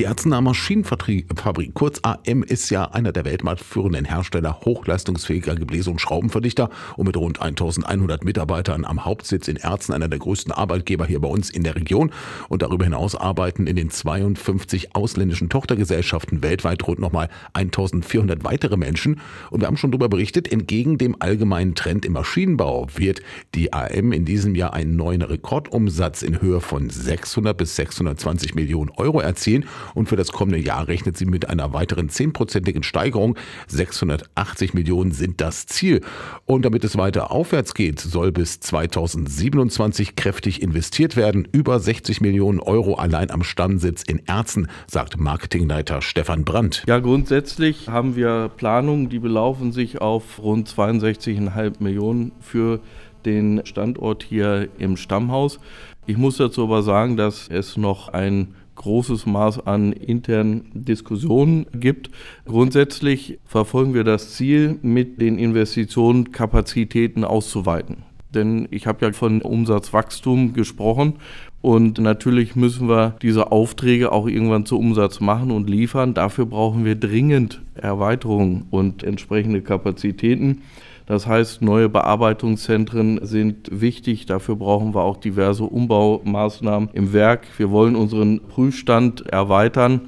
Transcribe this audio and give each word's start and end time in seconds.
Die 0.00 0.06
Erzener 0.06 0.40
Maschinenfabrik, 0.40 1.74
kurz 1.74 2.00
AM, 2.02 2.42
ist 2.42 2.70
ja 2.70 2.84
einer 2.84 3.12
der 3.12 3.26
weltmarktführenden 3.26 4.06
Hersteller 4.06 4.60
hochleistungsfähiger 4.64 5.56
Gebläse- 5.56 5.90
und 5.90 6.00
Schraubenverdichter 6.00 6.70
und 6.96 7.04
mit 7.04 7.18
rund 7.18 7.42
1100 7.42 8.24
Mitarbeitern 8.24 8.86
am 8.86 9.04
Hauptsitz 9.04 9.46
in 9.46 9.56
Erzen 9.56 9.92
einer 9.92 10.08
der 10.08 10.18
größten 10.18 10.52
Arbeitgeber 10.52 11.04
hier 11.04 11.20
bei 11.20 11.28
uns 11.28 11.50
in 11.50 11.64
der 11.64 11.74
Region. 11.74 12.12
Und 12.48 12.62
darüber 12.62 12.84
hinaus 12.84 13.14
arbeiten 13.14 13.66
in 13.66 13.76
den 13.76 13.90
52 13.90 14.96
ausländischen 14.96 15.50
Tochtergesellschaften 15.50 16.42
weltweit 16.42 16.86
rund 16.86 16.98
nochmal 16.98 17.28
1400 17.52 18.42
weitere 18.42 18.78
Menschen. 18.78 19.20
Und 19.50 19.60
wir 19.60 19.66
haben 19.66 19.76
schon 19.76 19.90
darüber 19.90 20.08
berichtet, 20.08 20.50
entgegen 20.50 20.96
dem 20.96 21.14
allgemeinen 21.18 21.74
Trend 21.74 22.06
im 22.06 22.14
Maschinenbau 22.14 22.86
wird 22.94 23.20
die 23.54 23.74
AM 23.74 24.12
in 24.12 24.24
diesem 24.24 24.54
Jahr 24.54 24.72
einen 24.72 24.96
neuen 24.96 25.20
Rekordumsatz 25.20 26.22
in 26.22 26.40
Höhe 26.40 26.62
von 26.62 26.88
600 26.88 27.54
bis 27.54 27.76
620 27.76 28.54
Millionen 28.54 28.88
Euro 28.96 29.20
erzielen 29.20 29.66
und 29.94 30.08
für 30.08 30.16
das 30.16 30.32
kommende 30.32 30.58
Jahr 30.58 30.88
rechnet 30.88 31.16
sie 31.16 31.26
mit 31.26 31.48
einer 31.48 31.72
weiteren 31.72 32.08
zehnprozentigen 32.08 32.82
Steigerung. 32.82 33.36
680 33.68 34.74
Millionen 34.74 35.12
sind 35.12 35.40
das 35.40 35.66
Ziel. 35.66 36.00
Und 36.46 36.64
damit 36.64 36.84
es 36.84 36.96
weiter 36.96 37.30
aufwärts 37.30 37.74
geht, 37.74 38.00
soll 38.00 38.32
bis 38.32 38.60
2027 38.60 40.16
kräftig 40.16 40.62
investiert 40.62 41.16
werden. 41.16 41.48
Über 41.52 41.78
60 41.80 42.20
Millionen 42.20 42.60
Euro 42.60 42.94
allein 42.94 43.30
am 43.30 43.42
Stammsitz 43.42 44.02
in 44.02 44.26
Erzen, 44.26 44.68
sagt 44.86 45.18
Marketingleiter 45.18 46.02
Stefan 46.02 46.44
Brandt. 46.44 46.84
Ja, 46.86 46.98
grundsätzlich 46.98 47.88
haben 47.88 48.16
wir 48.16 48.50
Planungen, 48.56 49.08
die 49.08 49.18
belaufen 49.18 49.72
sich 49.72 50.00
auf 50.00 50.38
rund 50.42 50.68
62,5 50.68 51.74
Millionen 51.80 52.32
für 52.40 52.80
den 53.24 53.62
Standort 53.64 54.22
hier 54.22 54.68
im 54.78 54.96
Stammhaus. 54.96 55.60
Ich 56.06 56.16
muss 56.16 56.38
dazu 56.38 56.64
aber 56.64 56.82
sagen, 56.82 57.16
dass 57.16 57.48
es 57.48 57.76
noch 57.76 58.08
ein 58.08 58.54
großes 58.80 59.26
Maß 59.26 59.66
an 59.66 59.92
internen 59.92 60.70
Diskussionen 60.72 61.66
gibt. 61.74 62.10
Grundsätzlich 62.46 63.38
verfolgen 63.44 63.92
wir 63.92 64.04
das 64.04 64.34
Ziel, 64.34 64.78
mit 64.80 65.20
den 65.20 65.38
Investitionen 65.38 66.32
Kapazitäten 66.32 67.24
auszuweiten. 67.24 68.09
Denn 68.34 68.68
ich 68.70 68.86
habe 68.86 69.04
ja 69.04 69.12
von 69.12 69.42
Umsatzwachstum 69.42 70.52
gesprochen 70.52 71.14
und 71.62 71.98
natürlich 71.98 72.56
müssen 72.56 72.88
wir 72.88 73.16
diese 73.20 73.52
Aufträge 73.52 74.12
auch 74.12 74.26
irgendwann 74.26 74.64
zu 74.64 74.78
Umsatz 74.78 75.20
machen 75.20 75.50
und 75.50 75.68
liefern. 75.68 76.14
Dafür 76.14 76.46
brauchen 76.46 76.84
wir 76.84 76.94
dringend 76.94 77.60
Erweiterungen 77.74 78.66
und 78.70 79.02
entsprechende 79.02 79.60
Kapazitäten. 79.60 80.62
Das 81.06 81.26
heißt, 81.26 81.60
neue 81.60 81.88
Bearbeitungszentren 81.88 83.26
sind 83.26 83.68
wichtig. 83.72 84.26
Dafür 84.26 84.56
brauchen 84.56 84.94
wir 84.94 85.02
auch 85.02 85.16
diverse 85.16 85.64
Umbaumaßnahmen 85.64 86.90
im 86.92 87.12
Werk. 87.12 87.46
Wir 87.58 87.70
wollen 87.70 87.96
unseren 87.96 88.40
Prüfstand 88.40 89.26
erweitern 89.26 90.02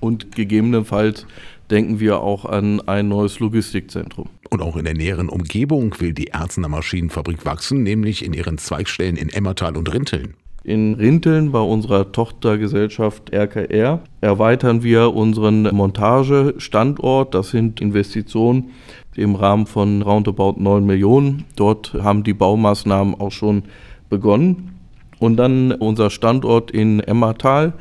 und 0.00 0.34
gegebenenfalls 0.34 1.26
denken 1.70 2.00
wir 2.00 2.20
auch 2.20 2.44
an 2.44 2.80
ein 2.86 3.08
neues 3.08 3.40
Logistikzentrum. 3.40 4.28
Und 4.50 4.62
auch 4.62 4.76
in 4.76 4.84
der 4.84 4.94
näheren 4.94 5.28
Umgebung 5.28 5.94
will 6.00 6.12
die 6.12 6.28
Erzener 6.28 6.68
Maschinenfabrik 6.68 7.44
wachsen, 7.44 7.82
nämlich 7.82 8.24
in 8.24 8.32
ihren 8.32 8.58
Zweigstellen 8.58 9.16
in 9.16 9.28
Emmertal 9.28 9.76
und 9.76 9.92
Rinteln. 9.92 10.34
In 10.64 10.94
Rinteln 10.94 11.52
bei 11.52 11.60
unserer 11.60 12.12
Tochtergesellschaft 12.12 13.32
RKR 13.32 14.00
erweitern 14.20 14.82
wir 14.82 15.14
unseren 15.14 15.62
Montagestandort. 15.74 17.34
Das 17.34 17.50
sind 17.50 17.80
Investitionen 17.80 18.70
im 19.14 19.34
Rahmen 19.34 19.66
von 19.66 20.02
roundabout 20.02 20.56
9 20.58 20.84
Millionen. 20.84 21.44
Dort 21.56 21.94
haben 21.94 22.22
die 22.22 22.34
Baumaßnahmen 22.34 23.14
auch 23.14 23.32
schon 23.32 23.62
begonnen. 24.10 24.74
Und 25.18 25.36
dann 25.36 25.72
unser 25.72 26.10
Standort 26.10 26.70
in 26.70 27.00
Emmertal. 27.00 27.72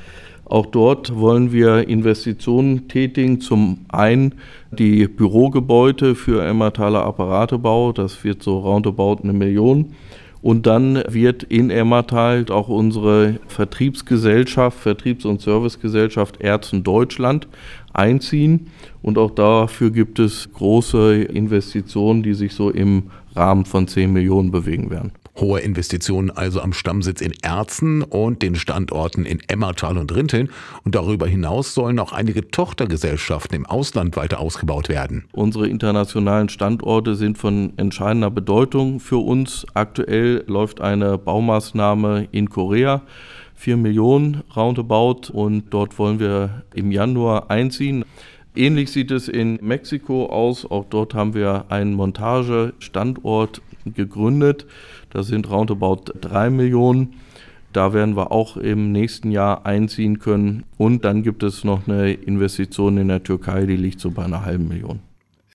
Auch 0.49 0.65
dort 0.65 1.13
wollen 1.13 1.51
wir 1.51 1.89
Investitionen 1.89 2.87
tätigen. 2.87 3.41
Zum 3.41 3.79
einen 3.89 4.35
die 4.71 5.07
Bürogebäude 5.07 6.15
für 6.15 6.41
Emmertaler 6.43 7.03
Apparatebau. 7.03 7.91
Das 7.91 8.23
wird 8.23 8.43
so 8.43 8.59
roundabout 8.59 9.23
eine 9.23 9.33
Million. 9.33 9.93
Und 10.41 10.65
dann 10.65 11.03
wird 11.09 11.43
in 11.43 11.69
Emmertal 11.69 12.45
auch 12.49 12.69
unsere 12.69 13.39
Vertriebsgesellschaft, 13.47 14.79
Vertriebs- 14.79 15.25
und 15.25 15.41
Servicegesellschaft 15.41 16.39
Ärzten 16.39 16.83
Deutschland 16.83 17.49
einziehen. 17.91 18.67
Und 19.01 19.17
auch 19.17 19.31
dafür 19.31 19.91
gibt 19.91 20.19
es 20.19 20.53
große 20.53 21.23
Investitionen, 21.23 22.23
die 22.23 22.35
sich 22.35 22.53
so 22.53 22.69
im 22.69 23.11
Rahmen 23.35 23.65
von 23.65 23.87
10 23.87 24.13
Millionen 24.13 24.51
bewegen 24.51 24.89
werden. 24.91 25.11
Hohe 25.39 25.59
Investitionen 25.59 26.31
also 26.31 26.61
am 26.61 26.73
Stammsitz 26.73 27.21
in 27.21 27.33
Erzen 27.41 28.03
und 28.03 28.41
den 28.41 28.55
Standorten 28.55 29.25
in 29.25 29.39
Emmertal 29.47 29.97
und 29.97 30.13
Rinteln. 30.15 30.49
Und 30.83 30.95
darüber 30.95 31.27
hinaus 31.27 31.73
sollen 31.73 31.99
auch 31.99 32.11
einige 32.11 32.49
Tochtergesellschaften 32.49 33.55
im 33.55 33.65
Ausland 33.65 34.15
weiter 34.15 34.39
ausgebaut 34.39 34.89
werden. 34.89 35.25
Unsere 35.31 35.67
internationalen 35.67 36.49
Standorte 36.49 37.15
sind 37.15 37.37
von 37.37 37.73
entscheidender 37.77 38.31
Bedeutung 38.31 38.99
für 38.99 39.17
uns. 39.17 39.65
Aktuell 39.73 40.43
läuft 40.47 40.81
eine 40.81 41.17
Baumaßnahme 41.17 42.27
in 42.31 42.49
Korea. 42.49 43.03
4 43.57 43.75
Millionen 43.75 44.43
roundabout 44.55 45.31
und 45.31 45.65
dort 45.71 45.97
wollen 45.97 46.19
wir 46.19 46.63
im 46.75 46.91
Januar 46.91 47.49
einziehen. 47.49 48.05
Ähnlich 48.57 48.91
sieht 48.91 49.11
es 49.11 49.27
in 49.27 49.59
Mexiko 49.61 50.25
aus. 50.25 50.65
Auch 50.69 50.85
dort 50.89 51.13
haben 51.13 51.35
wir 51.35 51.65
einen 51.69 51.93
Montagestandort 51.93 53.61
gegründet. 53.85 54.65
Das 55.11 55.27
sind 55.27 55.47
roundabout 55.51 56.13
3 56.19 56.49
Millionen. 56.49 57.13
Da 57.71 57.93
werden 57.93 58.15
wir 58.15 58.31
auch 58.31 58.57
im 58.57 58.91
nächsten 58.91 59.29
Jahr 59.29 59.67
einziehen 59.67 60.17
können. 60.17 60.63
Und 60.77 61.05
dann 61.05 61.21
gibt 61.21 61.43
es 61.43 61.63
noch 61.63 61.87
eine 61.87 62.13
Investition 62.13 62.97
in 62.97 63.09
der 63.09 63.21
Türkei, 63.21 63.67
die 63.67 63.75
liegt 63.75 63.99
so 63.99 64.09
bei 64.09 64.25
einer 64.25 64.43
halben 64.43 64.67
Million. 64.67 65.01